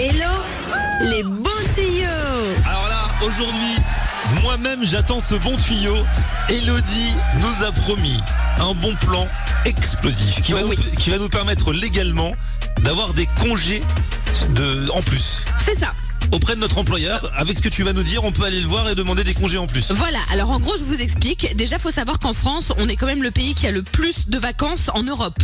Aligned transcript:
Hello 0.00 0.30
les 1.10 1.22
bons 1.22 1.50
tuyaux 1.74 2.06
Alors 2.66 2.88
là, 2.88 3.10
aujourd'hui, 3.22 3.76
moi-même 4.42 4.82
j'attends 4.82 5.20
ce 5.20 5.34
bon 5.34 5.58
tuyau. 5.58 5.94
Elodie 6.48 7.12
nous 7.36 7.64
a 7.66 7.70
promis 7.70 8.16
un 8.60 8.72
bon 8.72 8.94
plan 8.94 9.28
explosif 9.66 10.40
qui 10.40 10.52
va, 10.52 10.62
Oui. 10.64 10.74
nous, 10.78 10.90
qui 10.96 11.10
va 11.10 11.18
nous 11.18 11.28
permettre 11.28 11.72
légalement 11.74 12.34
d'avoir 12.82 13.12
des 13.12 13.26
congés 13.26 13.80
de, 14.54 14.88
en 14.90 15.02
plus. 15.02 15.44
C'est 15.62 15.78
ça. 15.78 15.92
Auprès 16.32 16.54
de 16.54 16.60
notre 16.60 16.78
employeur, 16.78 17.30
avec 17.36 17.58
ce 17.58 17.62
que 17.62 17.68
tu 17.68 17.82
vas 17.82 17.92
nous 17.92 18.02
dire, 18.02 18.24
on 18.24 18.32
peut 18.32 18.44
aller 18.44 18.60
le 18.62 18.66
voir 18.68 18.88
et 18.88 18.94
demander 18.94 19.22
des 19.22 19.34
congés 19.34 19.58
en 19.58 19.66
plus. 19.66 19.92
Voilà, 19.92 20.20
alors 20.32 20.50
en 20.50 20.60
gros 20.60 20.76
je 20.78 20.84
vous 20.84 21.02
explique. 21.02 21.54
Déjà 21.56 21.78
faut 21.78 21.90
savoir 21.90 22.18
qu'en 22.18 22.32
France, 22.32 22.72
on 22.78 22.88
est 22.88 22.96
quand 22.96 23.06
même 23.06 23.22
le 23.22 23.30
pays 23.30 23.52
qui 23.52 23.66
a 23.66 23.70
le 23.70 23.82
plus 23.82 24.28
de 24.30 24.38
vacances 24.38 24.90
en 24.94 25.02
Europe. 25.02 25.38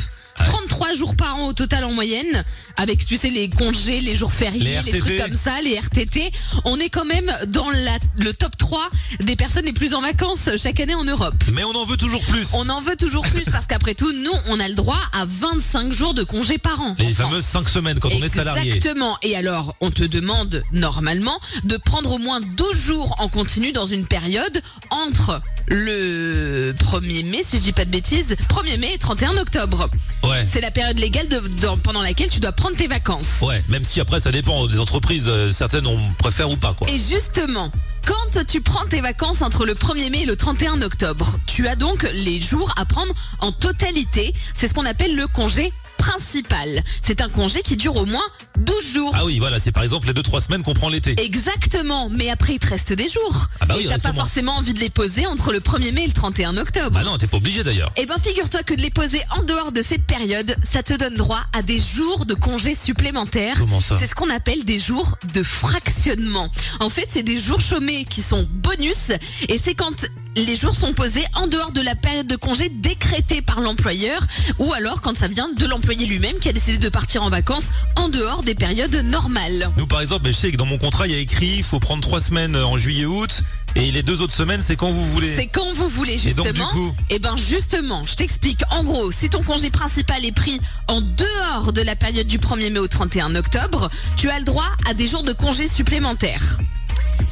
33 0.45 0.95
jours 0.95 1.17
par 1.17 1.37
an 1.37 1.47
au 1.49 1.53
total 1.53 1.85
en 1.85 1.93
moyenne, 1.93 2.45
avec 2.77 3.07
tu 3.07 3.17
sais 3.17 3.31
les 3.31 3.49
congés, 3.49 4.01
les 4.01 4.15
jours 4.17 4.33
fériés, 4.33 4.81
Les 4.85 4.99
trucs 4.99 5.19
comme 5.19 5.35
ça, 5.35 5.61
les 5.63 5.75
RTT. 5.79 6.31
On 6.65 6.79
est 6.79 6.89
quand 6.91 7.05
même 7.05 7.31
dans 7.49 7.71
la- 7.71 7.99
le 8.19 8.33
top 8.33 8.57
3 8.57 8.89
des 9.21 9.37
personnes 9.37 9.65
les 9.65 9.73
plus 9.73 9.95
en 9.95 10.01
vacances 10.03 10.49
chaque 10.63 10.81
année 10.81 10.95
en 10.95 11.05
Europe. 11.05 11.35
Mais 11.53 11.65
on 11.65 11.71
en 11.75 11.85
veut 11.85 11.97
toujours 11.97 12.23
plus. 12.23 12.47
On 12.53 12.69
en 12.69 12.81
veut 12.81 12.97
toujours 12.97 13.23
plus 13.27 13.45
parce 13.45 13.67
qu'après 13.67 13.95
tout, 13.95 14.13
nous, 14.13 14.33
on 14.47 14.61
a 14.61 14.69
le 14.69 14.75
droit 14.75 15.01
à 15.13 15.25
25 15.27 15.93
jours 15.93 16.15
de 16.15 16.23
congés 16.23 16.59
par 16.59 16.81
an. 16.81 16.97
Les 16.99 17.13
fameuses 17.15 17.45
5 17.45 17.69
semaines 17.69 17.99
quand 17.99 18.11
on 18.13 18.23
est 18.23 18.29
salarié. 18.29 18.69
Exactement. 18.75 19.17
Et 19.23 19.37
alors, 19.37 19.75
on 19.81 19.91
te 19.91 20.03
demande 20.05 20.63
normalement 20.73 21.39
de 21.65 21.77
prendre 21.77 22.13
au 22.13 22.19
moins 22.19 22.41
12 22.41 22.77
jours 22.79 23.15
en 23.19 23.29
continu 23.29 23.73
dans 23.73 23.87
une 23.87 24.07
période 24.07 24.63
entre 24.91 25.41
le 25.69 26.73
1er 26.79 27.25
mai, 27.25 27.41
si 27.43 27.59
je 27.59 27.63
dis 27.63 27.73
pas 27.73 27.85
de 27.85 27.91
bêtises, 27.91 28.37
1er 28.49 28.79
mai 28.79 28.93
et 28.95 28.99
31 28.99 29.37
octobre. 29.39 29.89
Ouais. 30.25 30.45
C'est 30.49 30.61
la 30.61 30.71
période 30.71 30.99
légale 30.99 31.29
de- 31.29 31.41
pendant 31.83 32.03
laquelle 32.03 32.29
tu 32.31 32.41
dois 32.41 32.53
prendre 32.53 32.77
tes 32.77 32.87
vacances. 32.87 33.41
Ouais, 33.43 33.63
même 33.69 33.85
si 33.85 34.01
après 34.01 34.21
ça 34.21 34.31
dépend 34.33 34.67
des 34.67 34.79
entreprises, 34.79 35.27
euh, 35.29 35.53
certaines 35.53 35.87
on 35.87 35.99
préfère 36.19 36.51
ou 36.51 36.57
pas 36.57 36.75
quoi. 36.75 36.89
Et 36.91 36.99
justement, 36.99 37.71
quand 38.07 38.45
tu 38.47 38.61
prends 38.61 38.87
tes 38.87 39.01
vacances 39.01 39.43
entre 39.43 39.67
le 39.67 39.75
1er 39.75 40.11
mai 40.11 40.23
et 40.23 40.27
le 40.27 40.37
31 40.37 40.83
octobre, 40.83 41.37
tu 41.47 41.69
as 41.69 41.77
donc 41.77 42.09
les 42.15 42.41
jours 42.41 42.73
à 42.77 42.85
prendre 42.85 43.13
en 43.41 43.53
totalité. 43.53 44.33
C'est 44.55 44.69
ce 44.69 44.75
qu'on 44.75 44.87
appelle 44.87 45.15
le 45.17 45.27
congé 45.27 45.73
principal. 46.07 46.83
C'est 47.01 47.21
un 47.21 47.29
congé 47.29 47.63
qui 47.63 47.77
dure 47.77 47.97
au 47.97 48.07
moins 48.07 48.23
12 48.59 48.93
jours. 48.95 49.13
Ah 49.17 49.25
oui, 49.25 49.39
voilà, 49.39 49.59
c'est 49.59 49.73
par 49.73 49.83
exemple 49.83 50.07
les 50.07 50.13
2-3 50.13 50.45
semaines 50.45 50.63
qu'on 50.63 50.75
prend 50.75 50.89
l'été. 50.89 51.17
Exactement, 51.21 52.09
mais 52.09 52.31
après 52.31 52.55
il 52.55 52.59
te 52.59 52.69
reste 52.69 52.93
des 52.93 53.09
jours. 53.09 53.49
Ah 53.61 53.67
bah 53.67 53.75
oui, 53.77 53.87
et 53.87 53.89
t'as 53.89 53.99
pas 53.99 54.13
moins. 54.13 54.25
forcément 54.25 54.57
envie 54.57 54.73
de 54.73 54.79
les 54.79 54.91
poser 54.91 55.27
entre 55.27 55.53
le 55.53 55.59
1er 55.59 55.93
mai 55.93 56.05
et 56.05 56.07
le 56.07 56.13
31 56.13 56.57
octobre. 56.59 56.91
Bah 56.91 57.05
non, 57.05 57.19
t'es 57.19 57.27
pas 57.27 57.39
obligé 57.39 57.65
d'ailleurs. 57.65 57.93
Eh 57.97 58.07
ben 58.07 58.17
figure-toi 58.23 58.63
que 58.63 58.75
de 58.75 58.83
les 58.83 58.91
poser 58.91 59.21
en 59.37 59.43
dehors 59.43 59.73
de 59.73 59.83
cette 59.83 60.07
période, 60.07 60.57
ça 60.63 60.83
te 60.83 60.95
donne 60.95 61.15
droit 61.15 61.43
à 61.53 61.63
des 61.63 61.79
jours 61.79 62.25
de 62.25 62.35
congés 62.35 62.75
supplémentaires. 62.75 63.57
Comment 63.59 63.81
ça 63.81 63.97
C'est 63.99 64.07
ce 64.07 64.15
qu'on 64.15 64.31
appelle 64.31 64.65
des 64.65 64.79
jours 64.79 65.17
de 65.35 65.43
fractionnement. 65.43 66.51
En 66.81 66.91
fait, 66.91 67.09
c'est 67.11 67.25
des 67.25 67.41
jours 67.41 67.61
chômés 67.61 68.05
qui 68.05 68.23
sont 68.23 68.47
bonus 68.51 69.11
et 69.49 69.59
c'est 69.59 69.75
quand 69.75 70.07
les 70.37 70.55
jours 70.55 70.75
sont 70.75 70.93
posés 70.93 71.25
en 71.35 71.47
dehors 71.47 71.73
de 71.73 71.81
la 71.81 71.95
période 71.95 72.27
de 72.27 72.37
congé 72.37 72.69
décrétée 72.69 73.41
par 73.41 73.61
l'employeur 73.61 74.21
ou 74.59 74.73
alors 74.75 75.01
quand 75.01 75.17
ça 75.17 75.29
vient 75.29 75.49
de 75.53 75.65
l'employé 75.67 76.07
lui-même 76.07 76.39
qui 76.39 76.49
a 76.51 76.53
décidé 76.53 76.77
de 76.79 76.89
partir 76.91 77.23
en 77.23 77.31
vacances 77.31 77.71
en 77.97 78.09
dehors 78.11 78.43
des 78.43 78.55
périodes 78.55 78.95
normales. 78.97 79.71
Nous 79.79 79.87
par 79.87 80.03
exemple, 80.03 80.27
je 80.27 80.33
sais 80.33 80.53
que 80.53 80.57
dans 80.59 80.67
mon 80.67 80.79
contrat 80.79 81.07
il 81.07 81.13
y 81.15 81.17
a 81.17 81.19
écrit 81.19 81.55
il 81.57 81.63
faut 81.63 81.81
prendre 81.81 82.03
3 82.03 82.21
semaines 82.21 82.55
en 82.55 82.77
juillet-août 82.77 83.43
et 83.77 83.91
les 83.91 84.03
deux 84.03 84.21
autres 84.21 84.35
semaines 84.35 84.61
c'est 84.61 84.77
quand 84.77 84.91
vous 84.91 85.07
voulez. 85.09 85.35
C'est 85.35 85.47
quand 85.47 85.73
vous 85.73 85.89
voulez 85.89 86.15
Et 86.27 86.35
donc, 86.35 86.47
justement. 86.47 86.69
du 86.69 86.75
coup 86.75 86.95
Eh 87.11 87.19
ben 87.19 87.37
justement, 87.37 88.03
je 88.07 88.15
t'explique. 88.15 88.61
En 88.71 88.85
gros, 88.85 89.11
si 89.11 89.31
ton 89.31 89.43
congé 89.43 89.71
principal 89.71 90.25
est 90.25 90.33
pris 90.33 90.61
en 90.89 91.01
dehors 91.01 91.73
de 91.73 91.81
la 91.81 91.97
période 91.97 92.27
du 92.27 92.39
1er 92.39 92.71
mai 92.71 92.79
au 92.79 92.89
31 92.89 93.35
octobre, 93.37 93.91
tu 94.17 94.29
as 94.29 94.39
le 94.39 94.45
droit 94.45 94.69
à 94.89 94.93
des 94.95 95.09
jours 95.09 95.23
de 95.23 95.33
congés 95.33 95.69
supplémentaires. 95.69 96.59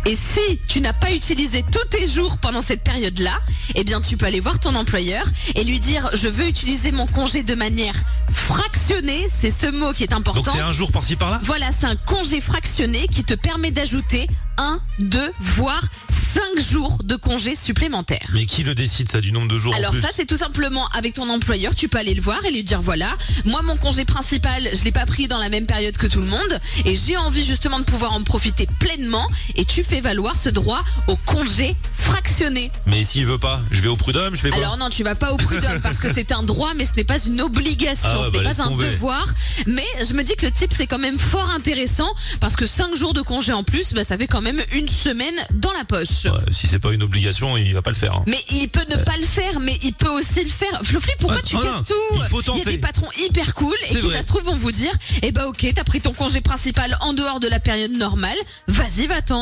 Et 0.07 0.17
si 0.17 0.61
tu 0.69 0.81
n'as 0.83 0.93
pas 0.93 1.13
utilisé 1.13 1.63
tous 1.63 1.87
tes 1.89 2.07
jours 2.07 2.37
pendant 2.39 2.61
cette 2.61 2.83
période-là, 2.85 3.39
eh 3.75 3.85
bien 3.85 4.03
tu 4.03 4.17
peux 4.19 4.27
aller 4.27 4.41
voir 4.41 4.59
ton 4.59 4.75
employeur 4.75 5.25
et 5.55 5.65
lui 5.65 5.81
dire 5.81 6.11
je 6.13 6.29
veux 6.29 6.47
utiliser 6.47 6.93
mon 6.93 7.07
congé 7.07 7.43
de 7.43 7.55
manière 7.55 7.95
fractionnée, 8.31 9.27
c'est 9.31 9.51
ce 9.51 9.67
mot 9.67 9.93
qui 9.93 10.05
est 10.05 10.09
Donc 10.09 10.21
important. 10.21 10.53
c'est 10.53 10.61
un 10.61 10.73
jour 10.73 10.93
par-ci 10.93 11.17
par-là? 11.17 11.41
Voilà, 11.45 11.71
c'est 11.73 11.87
un 11.87 11.97
congé 11.97 12.41
fractionné 12.43 13.07
qui 13.09 13.25
te 13.25 13.35
permet 13.35 13.71
d'ajouter 13.71 14.29
un, 14.59 14.81
deux, 14.99 15.33
voire 15.41 15.83
cinq 16.35 16.61
jours 16.63 16.99
de 17.05 17.15
congés 17.17 17.55
supplémentaires. 17.55 18.27
Mais 18.33 18.47
qui 18.47 18.63
le 18.65 18.75
décide 18.75 19.11
ça 19.11 19.21
du 19.21 19.31
nombre 19.33 19.49
de 19.49 19.59
jours 19.59 19.73
en 19.75 19.77
Alors 19.79 19.93
plus 19.93 20.01
ça 20.01 20.09
c'est 20.15 20.27
tout 20.27 20.37
simplement 20.37 20.89
avec 20.89 21.15
ton 21.15 21.29
employeur, 21.29 21.75
tu 21.75 21.89
peux 21.89 21.99
aller 21.99 22.15
le 22.15 22.23
voir 22.23 22.45
et 22.45 22.51
lui 22.51 22.65
dire 22.65 22.81
voilà, 22.81 23.13
moi 23.45 23.63
mon 23.63 23.77
congé 23.77 24.05
principal, 24.05 24.69
je 24.73 24.83
l'ai 24.85 24.93
pas 24.93 25.07
pris 25.07 25.29
dans 25.29 25.39
la 25.39 25.49
même 25.49 25.67
période 25.67 25.97
que 25.97 26.07
tout 26.07 26.21
le 26.21 26.27
monde 26.27 26.61
et 26.85 26.95
j'ai 26.95 27.17
envie 27.17 27.45
justement 27.45 27.79
de 27.79 27.85
pouvoir 27.85 28.13
en 28.15 28.23
profiter 28.23 28.67
pleinement 28.81 29.29
et 29.57 29.65
tu 29.65 29.85
fais 29.85 30.01
valoir 30.01 30.37
ce 30.37 30.49
droit 30.49 30.83
au 31.07 31.17
congé 31.17 31.77
fractionné. 31.93 32.71
Mais 32.87 33.05
s'il 33.05 33.27
veut 33.27 33.39
pas, 33.39 33.61
je 33.71 33.81
vais 33.81 33.89
au 33.89 33.97
prud'homme, 33.97 34.35
je 34.35 34.49
quoi 34.49 34.59
Alors 34.59 34.77
non, 34.77 34.89
tu 34.89 35.05
vas 35.05 35.15
pas 35.15 35.33
au 35.33 35.37
prud'homme 35.37 35.81
parce 35.83 35.99
que 35.99 36.13
c'est 36.13 36.33
un 36.33 36.43
droit 36.43 36.73
mais 36.75 36.85
ce 36.85 36.93
n'est 36.97 37.05
pas 37.05 37.19
une 37.25 37.41
obligation, 37.41 38.09
Ah 38.09 38.23
ce 38.27 38.31
bah, 38.31 38.39
n'est 38.39 38.45
laisse 38.49 38.57
pas 38.59 38.65
un 38.65 38.69
tomber. 38.69 38.91
devoir. 38.91 39.27
Mais 39.67 39.87
je 40.07 40.13
me 40.15 40.23
dis 40.25 40.35
que 40.35 40.47
le 40.47 40.53
type 40.53 40.73
c'est 40.77 40.87
quand 40.87 40.99
même 40.99 41.19
fort 41.19 41.51
intéressant 41.51 42.13
parce 42.41 42.57
que 42.57 42.67
5 42.67 42.95
jours 42.97 43.15
de 43.15 43.21
congé 43.23 43.53
en 43.53 43.63
plus, 43.63 43.93
bah, 43.93 44.05
ça 44.05 44.17
fait 44.19 44.27
quand 44.27 44.43
même 44.43 44.61
une 44.73 44.89
semaine 44.89 45.35
dans 45.53 45.73
la 45.73 45.85
poche. 45.85 46.24
Ouais, 46.33 46.53
Si 46.53 46.67
c'est 46.67 46.79
pas 46.79 46.93
une 46.93 47.03
obligation, 47.03 47.57
il 47.57 47.73
va 47.75 47.83
pas 47.83 47.91
le 47.91 47.97
faire. 47.97 48.15
hein. 48.15 48.25
Mais 48.27 48.39
il 48.51 48.69
peut 48.69 48.85
ne 48.91 48.97
pas 48.97 49.17
le 49.17 49.25
faire, 49.27 49.61
mais 49.61 49.79
il 49.83 49.93
peut 49.93 50.09
aussi 50.09 50.43
le 50.45 50.51
faire. 50.51 50.81
Flofli, 50.85 51.13
pourquoi 51.19 51.39
Ah, 51.41 51.47
tu 51.47 51.57
voilà. 51.57 51.71
casses 51.73 51.85
tout 51.89 52.17
Il 52.17 52.23
faut 52.25 52.43
y 52.43 52.61
a 52.61 52.65
des 52.65 52.79
patrons 52.79 53.09
hyper 53.19 53.55
cool 53.55 53.75
et 53.91 53.95
qui, 53.95 54.11
ça 54.11 54.23
se 54.23 54.27
trouve, 54.27 54.43
vont 54.45 54.57
vous 54.57 54.73
dire 54.73 54.93
Eh 55.23 55.33
bah, 55.33 55.47
ok, 55.49 55.67
t'as 55.75 55.85
pris 55.85 56.01
ton 56.01 56.13
congé 56.13 56.41
principal 56.41 56.97
en 57.01 57.13
dehors 57.13 57.41
de 57.41 57.49
la 57.49 57.61
période 57.61 57.93
normale, 57.93 58.37
vas-y, 58.69 59.07
va-t'en. 59.07 59.33